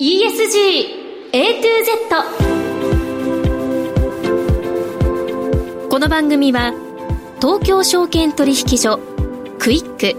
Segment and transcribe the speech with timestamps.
[0.00, 2.08] ESG A to Z
[5.90, 6.72] この番組は
[7.40, 9.00] 東京証券取引所
[9.58, 10.14] クイック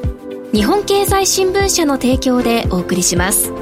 [0.53, 3.53] 日本経済新聞社の提供でお送りします。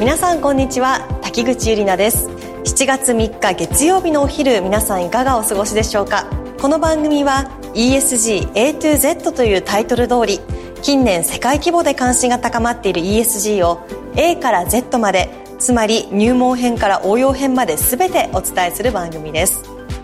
[0.00, 1.20] 皆さんこんにちは。
[1.22, 2.28] 滝口ゆりなです。
[2.64, 6.24] 7月3日月曜日のお昼皆さんいかがお過ごしでしょうか？
[6.60, 10.40] この番組は ESG A to Z というタイトル通り
[10.82, 19.62] 近年世界規模で関心が高まっている ESG を A から Z までつまり入門編から応用編まで全てお伝えする番組です。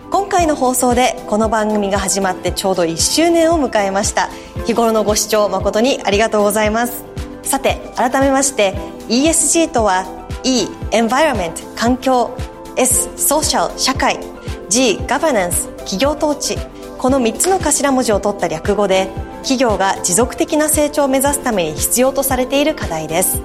[0.09, 4.29] 今回の放送でこの番組が始まってちょうど1周年を迎えました
[4.65, 7.03] 日頃のご視聴誠にありがとうございます。
[7.43, 8.73] さて改めまして
[9.07, 10.05] ESG とは
[10.43, 12.35] E Environment 環境
[12.77, 14.19] S Social 社会
[14.69, 16.57] G Governance 企業統治
[16.99, 23.41] この3つの頭文字を取った略語で企業が持続的な成長を目指すために必要とされている課題です。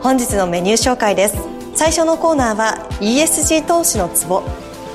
[0.00, 1.36] 本日のメニュー紹介です。
[1.76, 4.42] 最初のコーナーは ESG 投資のツボ。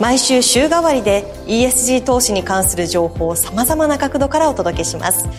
[0.01, 5.29] 毎週週替わりで ESG 投資に関する情報をさまざまな角度からお届けします。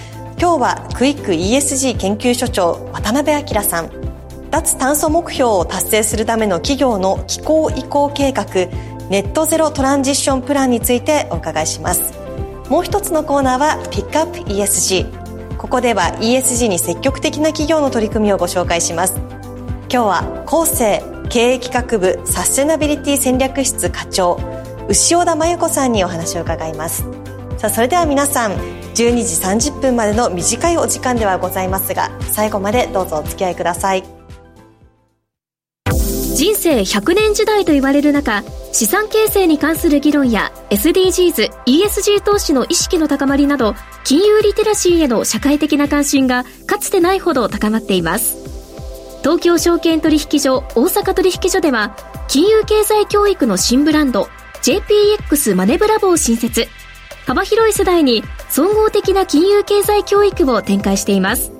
[0.41, 3.91] 今日はクイック ESG 研究所長渡辺明さん。
[4.51, 8.47] 脱炭素目標を達成するための企業の気候移行計画
[9.11, 12.26] ネットゼロトランジッションプランについてお伺いします。
[12.69, 19.14] もう一つのコーナーはピックアップ ESG ここでは ESG に積極的な企業の取り組みをご紹介します。
[19.91, 24.39] 今日は厚生経営企画部サステナビリティ戦略室課長
[24.89, 27.03] 牛尾田真由子さんにお話を伺います。
[27.59, 34.05] さあそれでは皆さん12時30分までの短いお時間ではございますが最後までどうぞお付き合いください。
[36.37, 48.36] 人生100年時代と言われる中資産形成に関する議論や SDGs、ESG 投資の意識の高まりなど金融リテラシーへの社会的な関心がかつてないほど高まっています。
[49.22, 51.97] 東京証券取引所大阪取引所では
[52.28, 54.28] 金融経済教育の新ブランド
[54.62, 56.66] JPX マネブラボを新設。
[57.26, 61.50] 幅広い世代に総合的な金融経済教育を展開しています。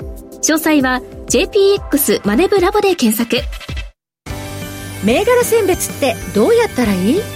[0.43, 3.43] 詳細は JPX マネブラボで検索。
[5.05, 7.36] 銘柄選別ってどうやったらいい？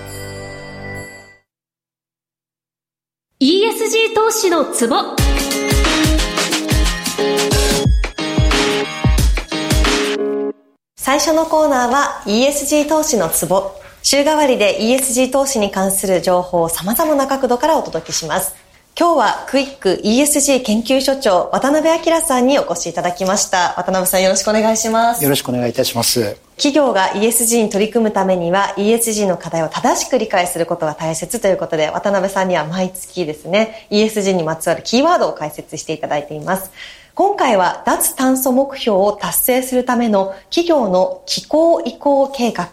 [4.15, 4.95] 投資のツボ。
[10.95, 13.71] 最初のコーナーは ESG 投資のツボ。
[14.03, 18.55] 週替わりで ESG 投資に関する情報を様々な角度からお届けします。
[18.99, 23.79] 今日はクイック ESG 研究所長渡辺明さんにお越しいただきました。
[23.79, 25.23] 渡辺さんよろしくお願いします。
[25.23, 36.71] よろしくお願いいたします企業が ESG に取り組むためには ESG の課題を正しく理解することが大切ということで渡辺さんには毎月ですね ESG にまつわるキーワードを解説していただいています。
[37.21, 42.71] 今回は脱炭素目標を達成するための企業の気候移行計画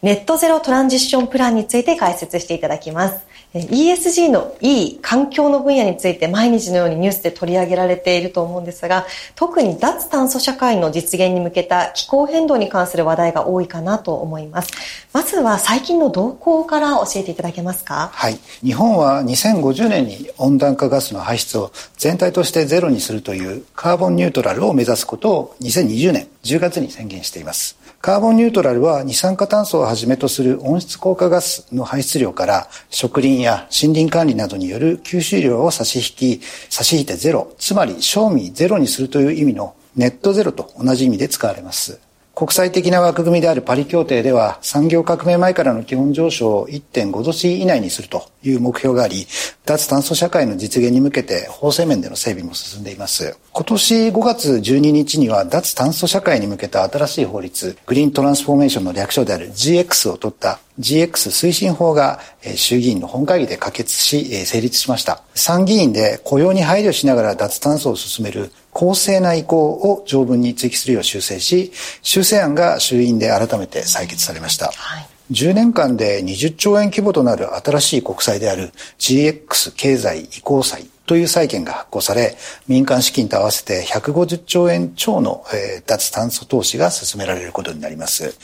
[0.00, 9.04] ネットゼロトランジッションプランについて解説していただきます ESG のいい環境の分野について毎日のようにニュースで取り上げられていると思うんですが、
[9.34, 14.72] 特に脱炭素社会の実現に向けた気候変動に関する話題が多いかなと思います。
[15.12, 18.08] まずは最近の動向から教えていただけますか？
[18.14, 18.38] はい。
[18.64, 27.76] 日本は2050年に温暖化ガスの排出を全体としてゼロにするというカーボンニュートラルを目指すことを2020年10月に宣言しています。
[28.00, 41.98] カーボンニュートラルは二酸化炭素をはじめとする温室効果ガスの排出量から植林や森林管理などによる吸収量を差し引き、差し引いてゼロ、つまり賞味ゼロにするという意味のネットゼロと同じ意味で使われます。
[42.34, 49.26] 国際的な枠組みであるパリ協定では産業革命前からの基本上昇を1.5度 C 以内にするという目標があり、
[49.66, 53.36] 脱炭素社会の実現に向けて法制面での整備も進んでいます。
[53.52, 62.20] 今年5月12日には脱炭素社会に向けた新しい法律、グリーントランスフォーメーションの略称である GX を取った GX 推進法が
[62.56, 65.22] 衆議院の本会議で可決し成立しました。
[65.34, 71.72] 参議院で雇用に配慮しながら脱炭素を進める公正な意向を条文に追記するよう修正し、
[72.02, 74.66] 修正案が衆院で改めて採決されました。
[74.74, 82.36] はい10年間で20兆円規模となる新しい国債である GX 経済移行債とという債券が発行され、
[82.68, 88.34] 民間資金と合わせて150兆円超の、えー、脱炭素投資が進められることになります。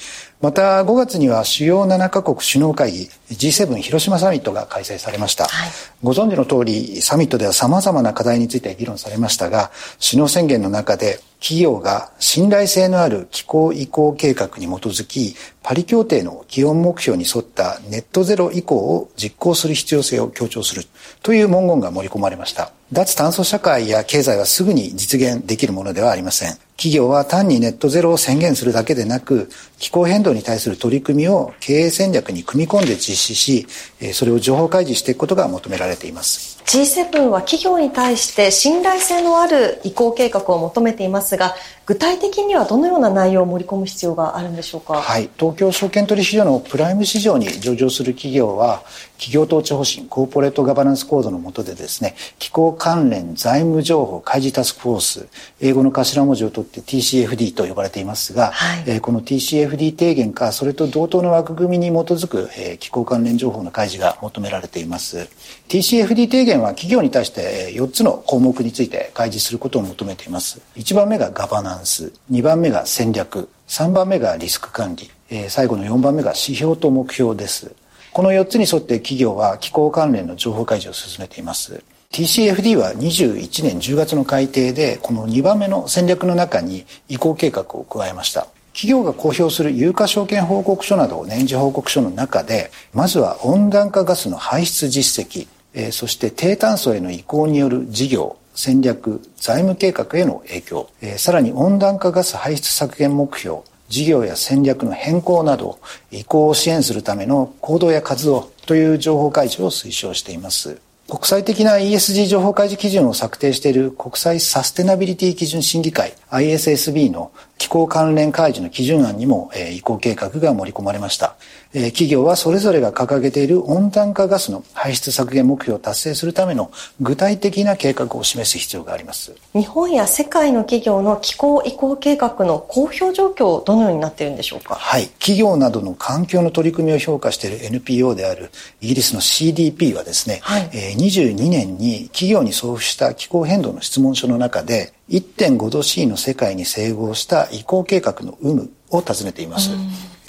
[0.41, 5.71] また5月には主要7カ国首脳会議 G7 広島サミットが開催されました、はい、
[6.01, 20.83] ご存知の通りサミットでは様々な課題について議論されましたが首脳宣言の中で企業が信頼性のある気候移行計画に基づきパリ協定の気温目標に沿ったネットゼロ移行を実行する必要性を強調する
[21.23, 33.67] という文言が盛り込まれました脱炭素社会や経済はすぐに実現できるものではありません企業は単にネットゼロを宣言するだけでなく、気候変動に対する取り組みを経営戦略に組み込んで実施し、
[34.13, 36.58] それを情報開示していくことが求められています。
[36.69, 41.55] G7 は企業に対して信頼性のある移行計画を求めていますが、
[41.87, 45.01] 具体的にはどのような内容を盛り込む必要があるんでしょうか？
[45.01, 48.83] はい、東京証券取引所のプライム市場に上場する企業は、
[49.17, 55.27] 企業統治方針、コーポレートガバナンスコードの下でですね、気候関連財務情報開示タスクフォース、
[55.63, 65.27] 英語の頭文字を取って TCFD と呼ばれていますが、はい、えー、この TCFD 提言か、それと同等の枠組みに基づく、えー、気候関連情報の開示が求められています。
[65.69, 70.63] TCFD 提言は企業に対して4つの項目について開示することを求めています。
[70.77, 77.75] 1番目がガバナンス、2番目が戦略、3番目がリスク管理、え最後の4番目が指標と目標です。
[78.15, 81.83] この4つに沿って企業は気候関連の情報開示を進めています。
[82.13, 88.47] TCFD は21年10月の改定で、この2番目の戦略の中に移行計画を加えました。
[88.73, 95.47] 企業が公表する有価証券報告書など年次報告書の中で、まずは温暖化ガスの排出実績、
[95.81, 103.59] え、そして低炭素への移行による事業、戦略、財務計画への影響、え、さらに温暖化ガス排出削減目標、
[103.89, 105.79] 事業や戦略の変更など、
[106.11, 110.81] 移行を支援するための行動や活動という情報開示を推奨しています。
[111.09, 121.37] 国際的な ESG 情報開示基準を策定している国際サステナビリティ基準審議会 ISSB の気候関連開示の基準案にも、え、移行計画が盛り込まれました。
[121.75, 126.71] えー、企業はそれぞれが掲げている温暖化ガスの排出削減目標を達成するための
[127.01, 129.35] 具体的な計画を示す必要があります。
[129.53, 134.75] 日本や世界の企業の気候移行計画の公表状況どのようになっているんでしょうか？
[134.77, 135.09] はい。
[135.19, 138.51] 企業などの環境の取り組みを評価している NPO である
[138.81, 149.71] イギリスの CDP はですね、はい、えー、22年に企業に送付した気候変動の質問書の中で1.5度 C の世界に整合した移行計画の有無を尋ねています。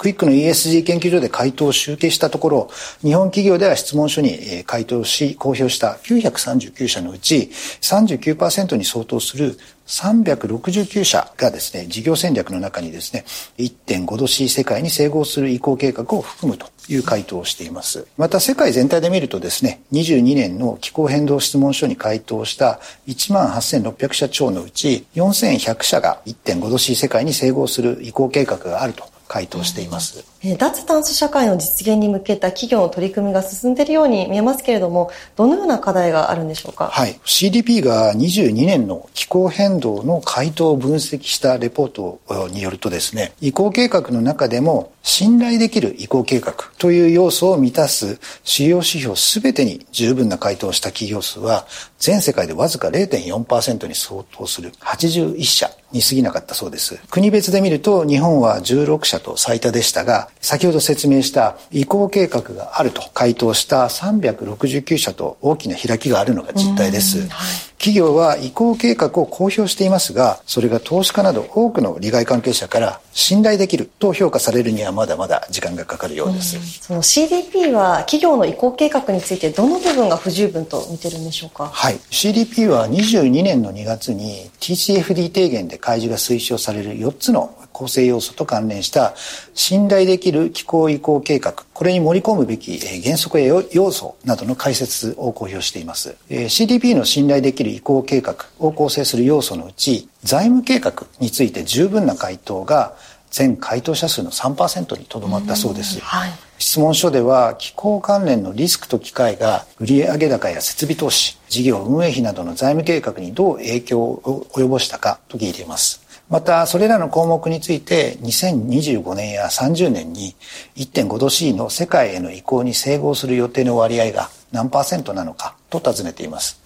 [0.00, 2.70] クイックの ESG 研究所で回答を集計したところ、
[3.02, 7.50] 日本企業では質問書に回答し公表した939社のうち
[7.82, 13.26] 39%に相当する369社がですね、事業戦略の中にですね、
[13.58, 18.06] 1.5度 C 世界に整合する移行計画を含むという回答をしています。
[18.16, 30.24] また世界全体で見るとですね、22年の気候変動質問書に回答した18,600社超のうち4100社が1.5度 C 世界に整合する移行計画があると回答しています。
[30.56, 36.88] 脱炭素社会の実現に向けた企業の取り組みが進んでいるように見えますけれども、どのような課題があるんでしょうか？
[36.88, 37.20] はい。
[37.26, 42.20] CDP が22年の気候変動の回答を分析したレポート
[42.50, 51.66] によるとですね、移行計画の中でも信頼できる移行計画という要素を満たす主要指標すべてに十分な回答をした企業数は
[51.98, 56.98] 全世界でわずか0.4%に相当する81社に過ぎなかったそうです。
[57.10, 67.28] 国別で見ると日本は16社と最多でしたが、先ほど説明した移行計画があると回答した369社と大きな開きがあるのが実態です。
[67.76, 76.58] 企業は移行計画を公表していますが、それが投資家など多くの利害関係者から信頼できると評価されるにはまだまだ時間がかかるようです。
[76.82, 81.68] その CDP は企業の移行計画についてどの部分が不十分と見てるんでしょうか？
[81.68, 81.94] はい。
[82.10, 89.14] CDP は22年の2月に TCFD 提言で開示が推奨される4つの構成要素と関連した
[89.54, 96.14] 信頼できる気候移行計画、これに盛り込むべき原則や要素などの解説を公表しています。
[96.28, 102.96] CDP の信頼できる移行計画を構成する要素のうち、財務計画について十分な回答が
[103.30, 106.00] 全回答者数の3%にとどまったそうです。
[106.00, 116.09] はい、質問書では気候関連のリスクと機会が売上高や設備投資、事業運営費などの財務計画にどう影響を及ぼしたかと聞いています。
[116.30, 120.36] また、それらの項目について、2025年や30年に
[120.76, 126.59] 1.5度 C の世界への移行に整合する予定の割合が何パーセントなのかと尋ねています。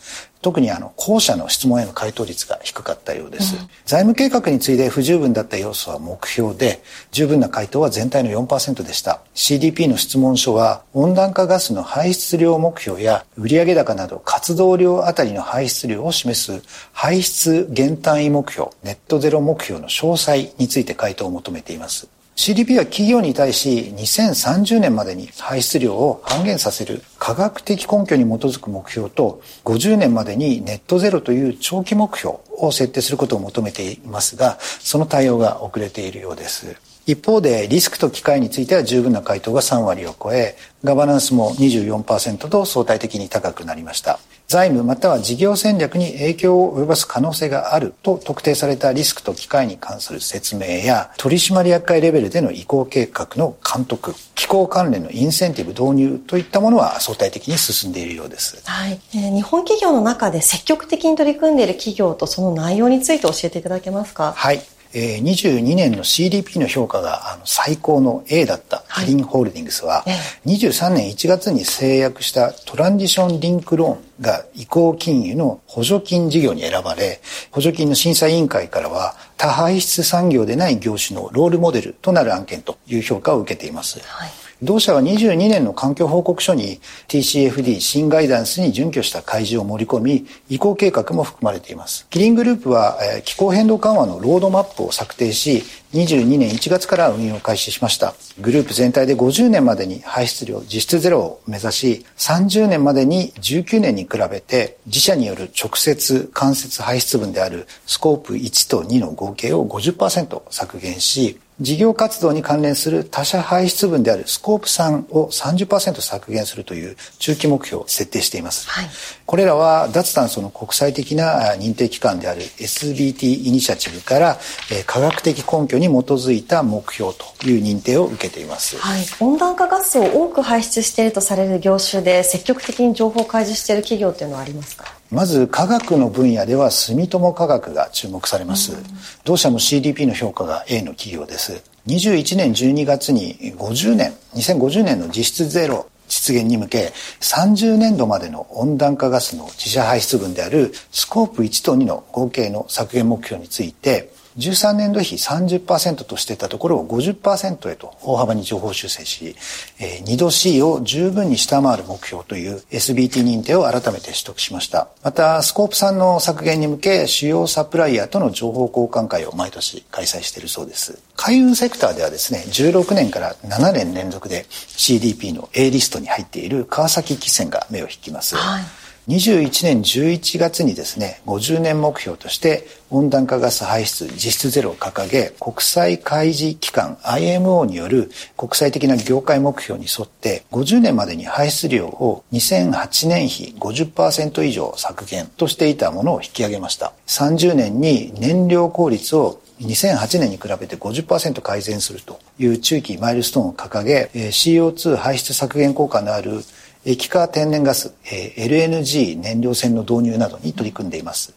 [0.44, 6.82] 特にあの後者の質問への回答率が低かったようです、うん、財務計画について不十分だった要素は目標で
[7.12, 9.22] 十分な回答は全体の4%でした。
[9.34, 22.06] CDP の質問書は温暖化ガスの排出量目標や売上高など活動量あたりの排出量を示す排出減単位目標ネットゼロ目標の詳細について回答を求めています
[22.36, 36.76] CDP は企業に対し2030年までに排出量を半減させる科学的根拠に基づく目標と50年までにネットゼロという長期目標を設定することを求めていますがその対応が遅れているようです。
[37.06, 44.18] 一方でリスクと機会については十分な回答が3割を超えガバナンスも24%と相対的に高くなりました。
[44.54, 59.00] 財務または事業戦略に影響を及ぼす可能性があると特定されたリスクと機会に関する説明や取締役会レベルでの移行計画の監督気候関連のインセンティブ導入といったものは相対的に進んでいるようです、はい。
[59.12, 64.34] えー、日本企業の中で積極的に取り組んでいる企業とその内容について教えていただけますか？
[64.36, 64.62] はい
[64.94, 70.04] えー、22年の CDP の評価があの最高の A だったキリンホールディングスは、は
[70.46, 77.20] い、23年1月に制約したトランジションリンクローンが移行金融の補助金事業に選ばれ、
[77.50, 84.00] 補助金の審査委員会からは多排出産業でない業種のロールモデルとなる案件という評価を受けています。
[84.00, 92.06] はい同社は22年の環境報告書に TCFD 新ガイダンスに準拠した開示を盛り込み、移行計画も含まれています。
[92.08, 98.14] キリングループは気候変動緩和のロードマップを策定し、22年1月から運用開始しました。
[98.40, 118.68] グループ全体で50年までに排出量実質ゼロを目指し、30年までに19年に比べて自社による直接間接排出分であるスコープ1と2の合計を50%削減し、事業活動に関連する他社排出分であるスコープ3を30%削減するという中期目標を設定しています。
[118.68, 118.88] はい、
[119.24, 124.38] これらは脱炭素の国際的な認定機関である SBT イニシアチブから
[124.86, 128.76] 科学的根拠に基づいた目標という認定を受けています。
[128.78, 134.93] はい、温暖化ガスを多く排出しているとされる業種で積極的に情報を開示している企業というのはありますか？
[135.10, 138.76] まず科学の分野では住友科学が注目されます、
[139.24, 141.62] 同社も CDP の評価が A の企業です。
[141.86, 159.36] 21年12月に50年2050年の実質ゼロ実現に向け30年度までの温暖化ガスの自社排出分であるスコープ1と2の合計の削減目標について13年度比30%としてたところを50%へと大幅に情報修正し、
[159.78, 164.88] えー、2度 C を十分に下回る目標という SBT 認定を改めて取得しました。
[165.02, 170.98] また、スコープ3の削減に向け、主要サプライヤーとの情報交換会を毎年開催しているそうです。
[171.16, 178.36] 海運セクターではですね、16年から7年連続で CDP の A リストに入っている川崎汽船が目を引きます。
[178.36, 196.92] はい21年11月にですね50年目標として温暖化ガス排出実質ゼロを掲げ国際開示機関 IMO による国際的な業界目標に沿って50年までに排出量を2008年比50%以上削減としていたものを引き上げました。
[197.06, 206.40] 30年に燃料効率を2008年に比べて50%改善するという中期マイルストーンを掲げ CO2 排出削減効果のある
[206.86, 211.32] 液化天然ガス、え LNG 燃料船の導入などに取り組んでいます。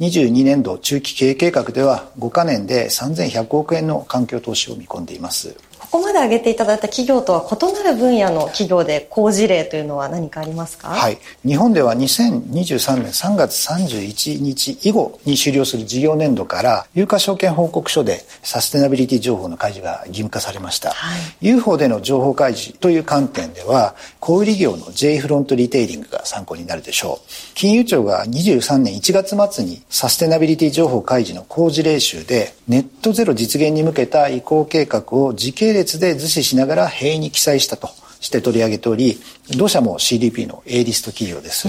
[0.00, 5.56] 22年度中期経営計画では5カ年で3100億円の環境投資を見込んでいます。
[5.92, 10.88] ここまで挙げていただいた企業とは異なる分野の企業で好事例というのは何かありますか？
[10.88, 11.18] はい。
[11.44, 20.92] 日本では2023年3月31日以後に終了する事業年度から有価証券報告書でサステナビリティ情報の開示が義務化されました。
[20.92, 27.28] はい、UFO での情報開示という観点では小売業の J フロントリテイリングが参考になるでしょう。
[27.54, 37.88] 金融庁が23年1月末にサステナビリティ情報開示の公示例集でネットゼロ実現に向けた移行計画を時系列で図示しながら塀に記載したと
[38.20, 39.18] して取り上げており
[39.56, 41.68] 同社も CDP の A リスト企業です。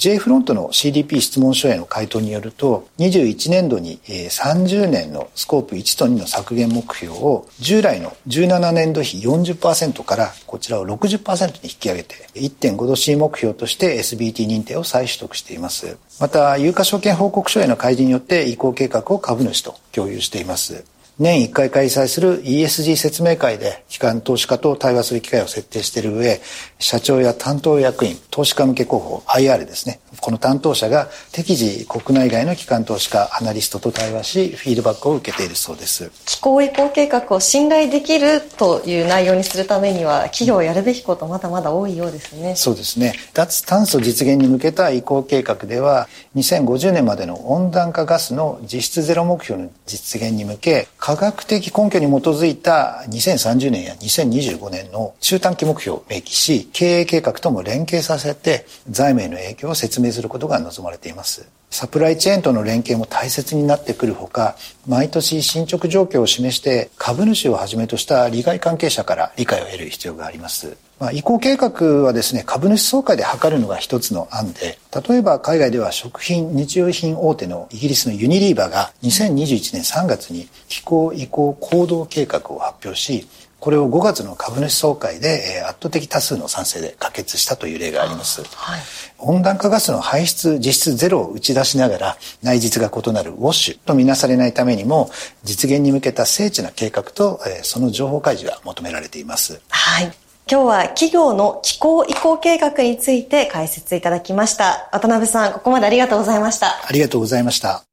[0.00, 15.98] J フロントの CDP 質問書への回答によると21年度に30年のスコープ1と2の削減目標を従来の17年度比40%からこちらを60%に引き上げて1.5度 C 目標として SBT 認定を再取得しています。
[16.18, 20.82] また有価証券報告書への開示によって移行計画を株主と共有しています。
[21.20, 26.40] 年1回開催する ESG 説明会で機関投資家と対話する機会を設定している上、
[26.78, 30.00] 社長や担当役員、投資家向け広報、IR ですね。
[30.20, 36.10] この担当者が適時国内外の機関投資家、アナリストと対話し、フィードバックを受けているそうです。
[36.24, 42.56] 気候移行計画を信頼できるという内容にするためには、企業やるべきことまだまだ多いようですね。
[42.56, 43.14] そうですね。
[43.34, 61.48] 脱炭素実現に向けた移行計画では、2050年までの温暖化ガスの実質ゼロ目標の実現に向け、科学的根拠に基づいた2030年や2025年の中短期目標を明記し、経営計画とも連携させて、財務への影響を説明することが望まれています。
[61.68, 70.76] サプライチェーンとの連携も大切になってくるほか、毎年進捗状況を示して株主をはじめとした利害関係者から理解を得る必要があります。
[71.00, 74.78] まあ、移行計画はですね、株主総会で測るのが一つの案で、
[75.08, 83.26] 例えば海外では食品、日用品大手のイギリスのユニリーバーが2021年3月に気候移行行動計画を発表し、
[83.60, 88.42] これを5月の株主総会で圧倒的多数の賛成で可決したという例があります。
[88.42, 88.80] はい、
[89.18, 95.10] 温暖化ガスの排出実質ゼロを打ち出しながら内実が異なるウォッシュとみなされないためにも
[95.44, 99.60] 実現に向けた精緻な計画とその情報開示が求められています。
[99.70, 100.29] はい。
[100.50, 104.88] 今日は企業の気候移行計画について解説いただきました。
[104.90, 106.66] 渡辺さん、ここまでありがとうございました。
[106.84, 107.84] ありがとうございました。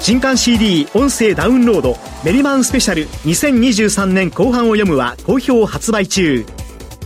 [0.00, 6.44] 新刊 CD 音声ダウンロードメリマンスペシャル2023年後半を読むは好評発売中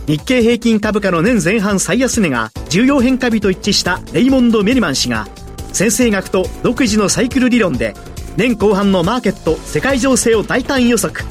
[0.05, 5.27] 日経平均株価の年前半最安値が重要変化日と一致したレイモンド・メリマン氏が
[5.71, 7.93] 先生学と独自のサイクル理論で
[8.35, 11.23] 年後半のマーケット世界情勢を大胆予測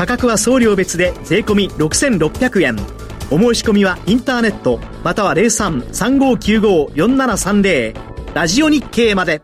[0.00, 2.74] 価格は送料別で税込6600円
[3.30, 7.94] お申し込みはインターネットまたは03-3595-4730
[8.32, 9.42] ラジオ日経まで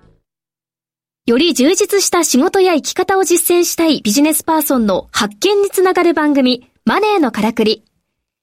[1.26, 7.84] より充実した仕事や生き方を実践したいビジネスパーソンの発見につながる番組、マネーのからくり。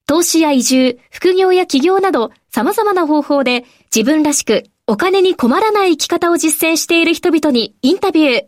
[0.06, 8.46] 投資や移住、副業や起業など様々な方法で自分らしくお金に困らない生き方を実践している人々にインタビュー。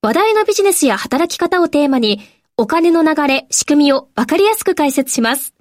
[0.00, 2.20] 話題のビジネスや働き方をテーマに
[2.60, 5.54] お金の流れ、仕組みをわかりやすく解説します。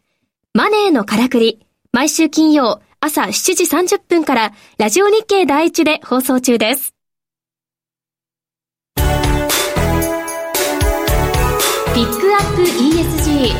[0.53, 1.65] マネーのからくり。
[1.93, 3.63] 毎週金曜朝7時
[3.95, 6.93] 30分からラジオ日経第一で放送中です。
[8.97, 9.01] ピ
[12.01, 13.53] ックアップ ESG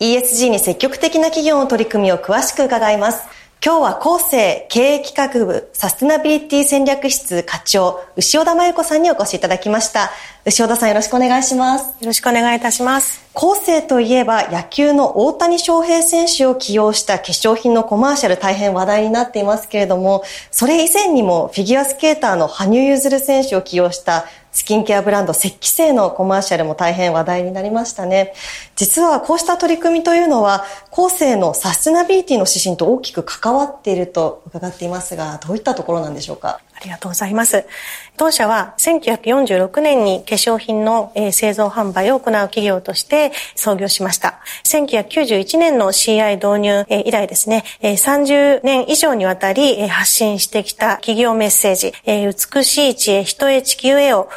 [0.00, 3.43] ESG に積極的な企業の取り組みを詳しく伺います。
[3.66, 10.10] 今日は厚生経営企画部サステナビリティ戦略室課長、牛尾田真由子さんにお越しいただきました。
[10.46, 11.84] 牛尾田さんよろしくお願いします。
[11.84, 13.24] よろしくお願いいたします。
[13.34, 28.34] 厚生といえば野球の大谷翔平選手を起用した化粧品のコマーシャル大変話題になっていますけれども、それ以前にもフィギュアスケーターの羽生結弦選手を起用したスキンケアブランド石器製のコマーシャルも大変話題になりましたね。
[28.76, 36.60] 実はこうした取り組みというのは、後世のサステナビリティの指針と大きく関わっていると伺っていますが、どういったところなんでしょうか？
[36.73, 37.64] あありがとうございます。
[38.16, 44.40] 当社は1946年に化粧品の製造販売を行う企業として創業しました。
[44.64, 54.28] 1991年の CI 導入以来ですね、30年以上にわたり発信してきた企業メッセージ、美しい知恵、人へ地球へを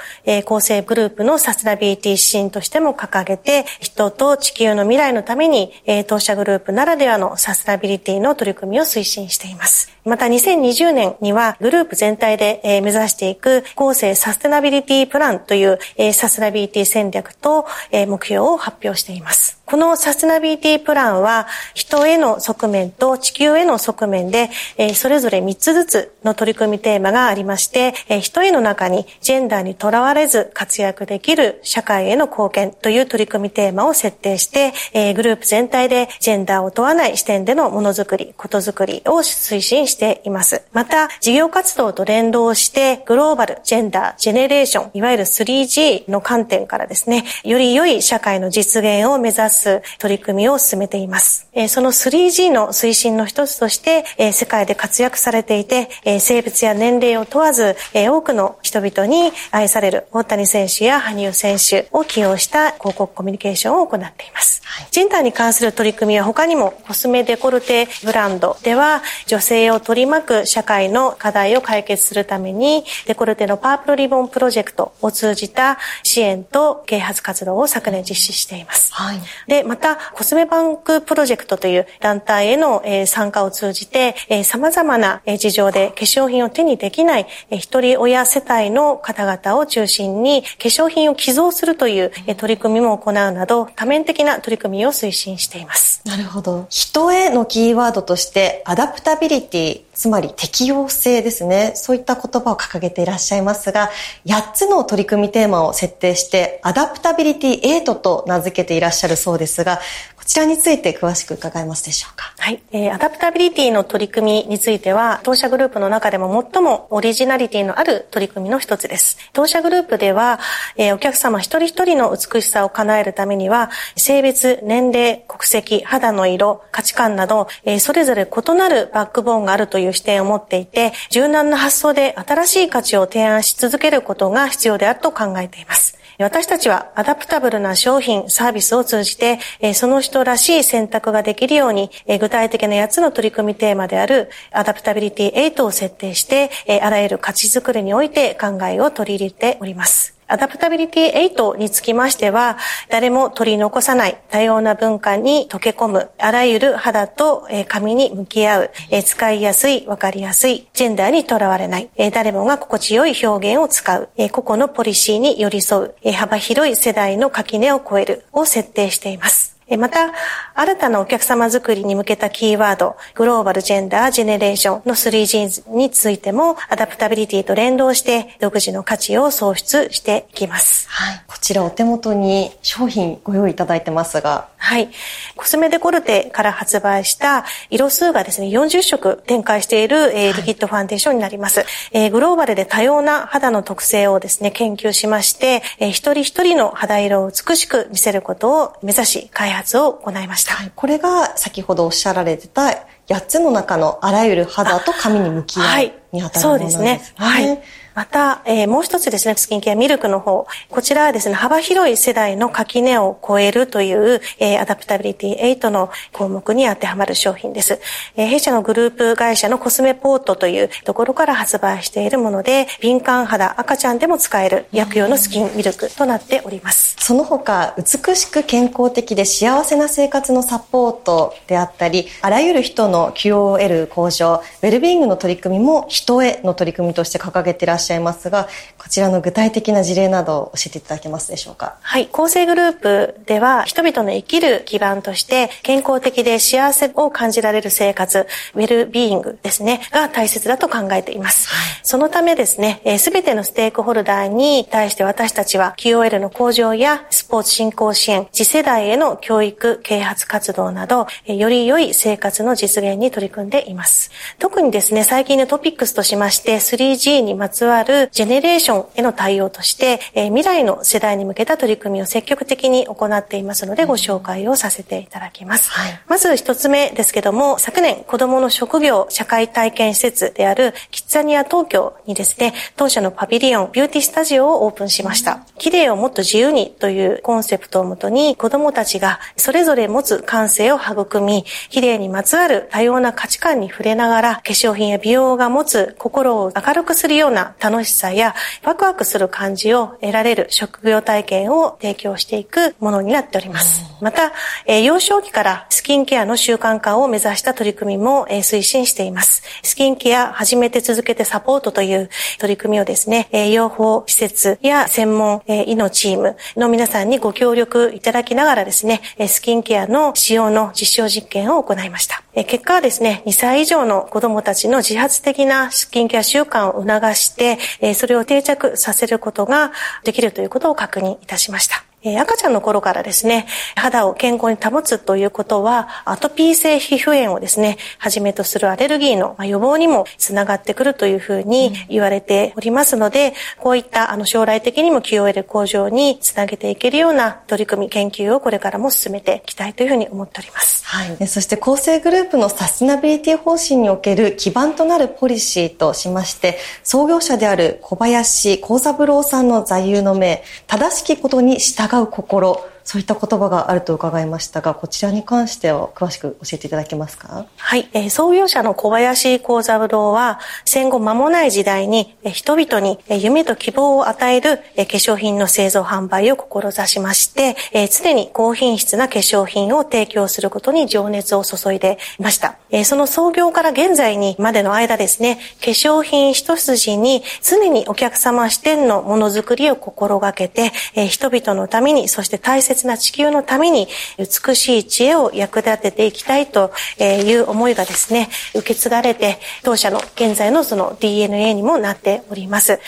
[0.46, 5.74] 構成グループのサステナビリティ指針としても掲げて、人と地球の未来のために
[6.08, 9.97] 当社グループならではのサステナビリティの取り組みを推進しています。
[10.08, 15.80] また2020年にはグループ全体で目指していく合成サステナビリティプランという
[16.14, 19.57] サステナビリティ戦略と目標を発表しています。
[19.68, 24.50] このサステナビリティプランは人への側面と地球への側面で
[24.96, 34.72] それぞれ3つずつの取り組みテーマがありまして人への中にジェンダーにとらわれず活躍できる社会への貢献という取り組みテーマを設定して
[35.14, 40.64] グループ全体でジェンダーを問わない視点でのものづくり、ことづくりを推進しています。
[40.72, 49.57] また事業活動と連動してグローバル、ジェンダー、ジェネレーション、いわゆる 3G の観点からですね、より良い社会の実現を目指す
[50.00, 51.48] 取り組みを進めています。
[51.70, 55.90] その 3G の推進の一つとして、世界で活躍されていて、
[56.20, 64.62] 性別や年齢を問わず、多くの人々に愛される大谷選手や羽生選手を起用した広告コミュニケーションを行っています。
[64.92, 78.94] ジェンダーに関する取り組みは他にもコスメデコルテブランドでは女性を取り巻く社会の課題を解決するためにデコルテのパープルリボンプロジェクトを通じた支援と啓発活動を昨年実施しています。
[78.94, 96.02] はい、で、またコスメバンクプロジェクトという団体への参加を通じて様々な事情で化粧品を手にできない一人親世帯の方々を中心に化粧品を寄贈するという取り組みも行うなど多面的な取り組みを推進しています。
[96.06, 96.68] なるほど。
[96.70, 101.72] 人へのキーワードとしてアダプタビリティ、つまり適応性ですね。
[101.74, 103.90] そういった言葉を掲げていらっしゃいますが、
[104.28, 109.80] 8つの取り組みテーマを設定してアダプタビリティ8と名付けていらっしゃるそうですが、
[110.28, 112.34] ちらについて詳しく伺えますでしょうか？
[112.38, 112.62] はい。
[112.72, 119.18] えー、アダプタビリティの取り組みについては、当社グループの中でも最もオリジナリティのある取り組みの一つです。
[119.34, 120.40] 当社グループでは、
[120.76, 135.98] えー、お客様一人一人の美しさを叶えるためには、性別、年齢、国籍、肌の色、価値観など、えー、それぞれ異なるバックボーンがあるという視点を持っていて、柔軟な発想で新しい価値を提案し続けることが必要であると考えています。
[136.20, 139.40] 私たちはアダプタブルな商品、サービスを通じて、
[139.76, 146.50] その人らしい選択ができるように、具体的な8つの取り組みテーマであるアダプタビリティ8を設定して、
[146.82, 150.17] あらゆる価値づくりにおいて考えを取り入れております。
[150.30, 152.58] アダプタビリティ8につきましては、
[152.90, 158.72] 誰も取り残さない多様な文化に溶け込む、あらゆる肌と髪に向き合う、
[159.06, 169.57] 使いやすい、わかりやすい、ジェンダーにとらわれない、誰もが心地よい表現を使う、個々のポリシーに寄り添う、幅広い世代の垣根を超えるを設定しています。
[169.76, 170.14] また、
[170.56, 180.88] 新たなお客様づくりに向けたキーワード、グローバルジェンダージェネレーションの 3G についても、アダプタビリティと連動して、独自の価値を創出していきます。
[180.90, 181.24] はい。
[181.28, 184.48] こちらお手元に商品ご用意いただいてますが。
[184.68, 184.90] はい。
[185.36, 191.66] コスメデコルテから発売した色数がですね、40色展開している、えー、リキッドファンデーションになります。
[191.92, 200.54] えー、グローバルで多様な肌の特性をですね、研究しまして、えー、一人一人の肌色を美しく見せることを目指し開発発を行いました。
[200.54, 202.62] はい、これが先ほどおっしゃられてた
[203.08, 206.88] 8つの中のあらゆる肌と髪に向き合いにあたるものなんですね。
[206.88, 207.26] はい、そうですね。
[207.28, 207.60] はい。
[207.98, 210.46] また、えー、もう一つですね、スキンケアミルクの方。
[210.70, 217.80] こちらはですね、幅広い世代の垣根を超えるという、えー、アダプタビリティ8の項目に当てはまる商品です。
[218.16, 226.98] えー、弊社のグループ会社のコスメポートというところから発売しているもので、敏感肌、赤ちゃんでも使える薬用のスキンミルクとなっております。
[227.00, 238.48] その他、美しく健康的で幸せな生活のサポートであったり、あらゆる人の QOL 向上、ウェルビーイングの取り組みも人への取り組みとして掲げていらっしゃるしゃいますが、
[238.78, 241.78] こちらの具体的な事例など教えていただけますでしょうか？
[241.82, 242.10] はい。
[242.12, 251.48] 厚生グループでは、人々の生きる基盤として、健康的で幸せを感じられる生活、ウェルビーイングですね、が大切だと考えています。
[251.50, 264.12] はい、そのためですね、す、べ、てのステークホルダーに対して私たちは QOL の向上やスポーツ振興支援、次世代への教育、啓発活動など、より良い生活の実現に取り組んでいます。
[264.40, 275.70] 特にですね、最近のトピックスとしまして、3G にまつわるジェネレーションへの対応として、え未来の世代に向けた取り組みを積極的に行っていますので、ご紹介をさせていただきます。
[275.72, 285.40] はい、まず一つ目ですけども、昨年子供の職業社会体験施設であるキッザニア東京にですね、当社のパビリオンビューティースタジオをオープンしました。
[285.58, 303.84] 綺麗をもっと自由にというコンセプトをもとに子供たちがそれぞれ持つ感性を育み、綺麗にまつわる多様な価値観に触れながら化粧品や美容が持つ心を明るくするような楽しさやワクワクする感じを得られる職業体験を提供していくものになっております。
[304.02, 304.32] また、
[304.66, 309.44] え幼少期からスキンケアの習慣化を目指した取り組みも、え推進しています。
[309.64, 322.27] スキンケア始めて続けてサポートという取り組みをですね、え養蜂施設や専門、え医のチームの皆さんにご協力いただきながらですね、スキンケアの使用の実証実験を行いました。
[322.46, 327.58] 結果はですね、2歳以上の子供たちの自発的なスキンケア習慣を促して、
[327.96, 329.72] それを定着させることが
[330.04, 331.87] できるということを確認いたしました。
[332.16, 350.86] 赤ちゃんの頃からですね、肌を健康に保つということは、アトピー性皮膚炎をですね、はじめとするアレルギーの予防にもつながってくるというふうに言われておりますので、こういったあの将来的にも QOL 向上につなげていけるような取り組み、研究をこれからも進めていきたいというふうに思っております。
[350.86, 351.28] はい。
[351.28, 367.46] そして厚生グループのサステナビリティ方針における基盤となるポリシーとしまして、創業者である小林幸三郎さんの座右の銘、正しきことに従う心、そういった言葉があると伺いましたが、こちらに関しては詳しく教えていただけますか？
[367.58, 382.58] はい、えー、創業者の小林幸三郎は、戦後間もない時代に、えー、人々に、えー、夢と希望を与える、えー、化粧品の製造販売を志しまして、えー、常に高品質な化粧品を提供することに情熱を注いでいました。
[382.70, 393.88] えー、その創業から現在にまでの間ですね、化粧品一筋に常にお客様視点のものづくりを心がけて、えー、人々のために、そして大切な地球のために
[394.20, 402.80] 美しい知恵を役立てていきたいという思いがですね、受け継がれて、当社の現在のその DNA にもなっております。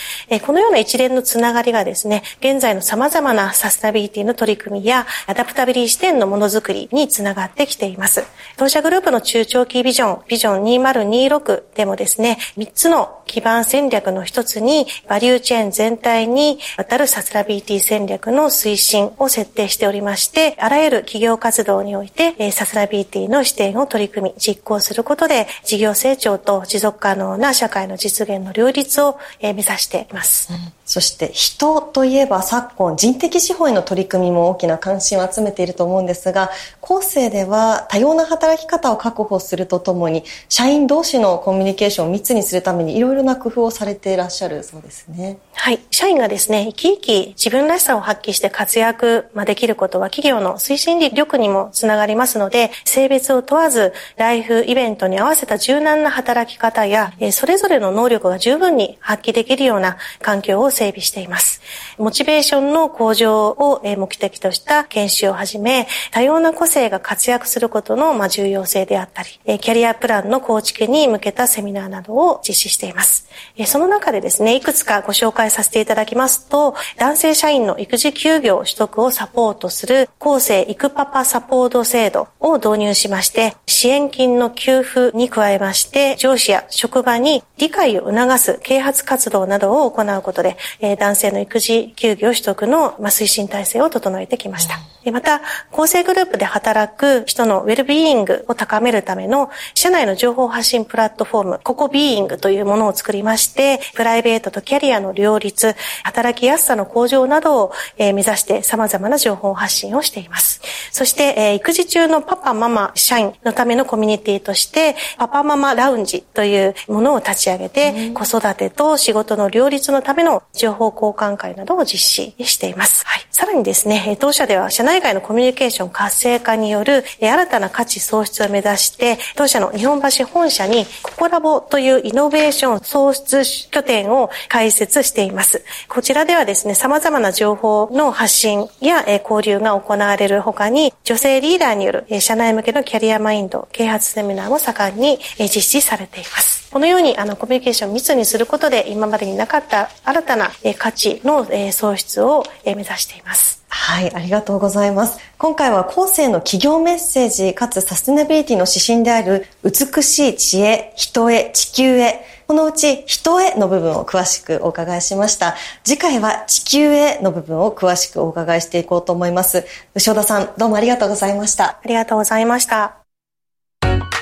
[0.45, 8.23] このような一連のつながりがですね、現在の様々なサステナビリティの取り組みやアダプタビリティ視点のものづくりにつながってきています。
[8.58, 30.52] 当社グループの中長期ビジョン、ビジョン2026でもですね、3つの基盤戦略の一つに、バリューチェーン全体にわたるサステナビリティ戦略の推進を設定してしておりまして、あらゆる企業活動において、サステナビリティの視点を取り組み、実行することで、事業成長と持続可能な社会の実現の両立を目指しています。
[30.52, 36.49] うんそして人といえば昨今人的資本への取り組みも大きな関心を集めていると思うんですが
[36.82, 45.38] 後世では多様な働き方を確保するとともに社員同士のコミュニケーションを密にするためにいろいろな工夫をされていらっしゃるそうですね。
[45.54, 45.80] はい。
[45.91, 61.62] 社員がですね、生き生き自分らしさを発揮して活躍できることは企業の推進力にもつながりますので、性別を問わずライフイベントに合わせた柔軟な働き方や、それぞれの能力が十分に発揮できるような環境を整備しています。
[61.98, 73.28] モチベーションの向上を目的とした研修をはじめ、多様な個性が活躍することの重要性であったり、キャリアプランの構築に向けたセミナーなどを実施しています。
[73.65, 90.58] その中でですね、いくつかご紹介させていただきますと、男性社員の育児休業取得をサポートする厚生育パパサポート制度を導入しまして、支援金の給付に加えまして、上司や職場に理解を促す啓発活動などを行うことで、
[90.99, 94.79] 男性の育児休業取得の推進体制を整えてきました。
[95.12, 110.62] また、構成グループで働く人のウェルビーイングを高めるための社内の情報発信プラットフォーム、ココビーイングというものを作りまして、プライベートとキャリアの両立、働きやすさの向上などを目指して様々な情報発信をしています。
[110.91, 123.06] そして、育児中のパパ、ママ、社員のためのコミュニティとして、パパママラウンジというものを立ち上げて、子育てと仕事の両立のための情報交換会などを実施しています。
[123.06, 123.26] はい。
[123.32, 135.63] さらにですね、当社では社内外のコミュニケーション活性化による新たな価値創出を目指して、当社の日本橋本社にココラボというイノベーション創出拠点を開設しています。
[135.88, 146.60] こちらではですね、様々な情報の発信や交流が行われる他に、女性リーダーによる社内向けのキャリアマインド啓発セミナーも盛んに実施されています。
[146.72, 153.64] このようにあのコミュニケーションを密にすることで今までになかった新たな価値の創出を目指しています。
[153.70, 155.20] はい、ありがとうございます。
[155.38, 165.56] 今回は後世の企業メッセージかつサステナビリティの指針である美しい知恵、人へ、地球へ、このうち人への部分を詳しくお伺いしました。
[165.84, 169.66] 次回は地球への部分を詳しくお伺いしていこうと思います。
[169.96, 171.66] 牛田さん、どうもありがとうございました。
[171.66, 172.96] ありがとうございました。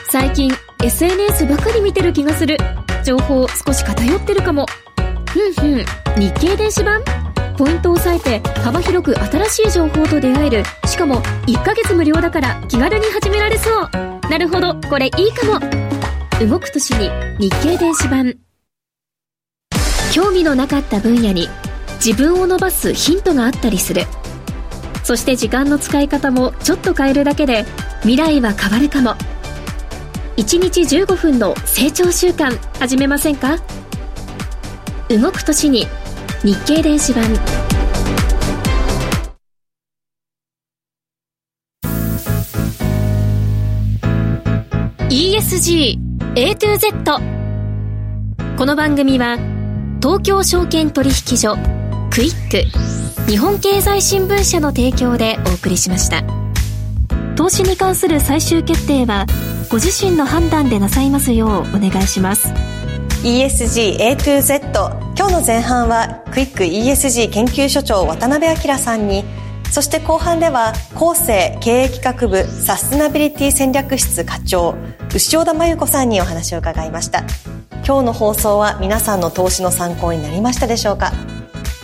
[0.10, 0.52] 最近
[0.84, 2.58] SNS ばかり見てる気がする。
[3.04, 4.66] 情報少し偏ってるかも。
[5.38, 5.86] ふんふん、
[6.20, 7.04] 日経電子版？
[7.58, 10.64] ポイントを押さえて幅広く新しい情報と出会える。
[10.88, 13.90] しかも1ヶ月無料だから気軽に始められそう。
[14.32, 15.60] なるほど、これいいかも。
[16.44, 18.34] 動く年に日経電子版。
[20.12, 21.48] 興味のなかった分野に
[22.04, 24.06] 自分を伸ばすヒントがあったりする。
[25.04, 27.64] そして時間の使い方もちょっと変えるだけで
[28.00, 29.12] 未来は変わるかも。
[30.38, 33.60] 1日15分の成長習慣始めませんか？
[35.10, 35.88] 動く年に
[36.44, 37.24] 日経電子版
[45.10, 45.98] 「ESG
[46.36, 46.92] A to Z」
[48.58, 49.38] この番組は
[50.02, 51.56] 東京証券取引所
[52.12, 52.64] クイック
[53.30, 56.24] 日本経済新聞社の提供でお送りしました。
[57.38, 59.28] 投資に関する最終決定は
[59.70, 62.77] ご自身の判断でなさいますようお願いします。
[63.28, 64.62] ESG A to Z
[65.18, 69.26] 今日の前半はクイック ESG 研究所長渡辺明さんに
[69.70, 74.76] そして後半では後世経営企画部サステナビリティ戦略室課長
[75.14, 77.26] 牛尾田真由子さんにお話を伺いました。
[77.86, 81.12] 今日の放送は皆さんの投資の参考になりましたでしょうか？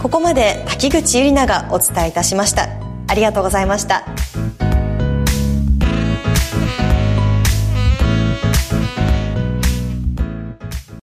[0.02, 2.70] ここまで滝口ゆりながお伝えいたしました。
[3.10, 4.06] ありがとうございました。